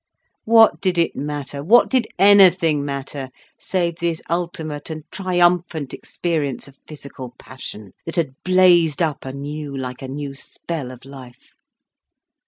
[0.45, 6.79] What did it matter, what did anything matter save this ultimate and triumphant experience of
[6.87, 11.53] physical passion, that had blazed up anew like a new spell of life.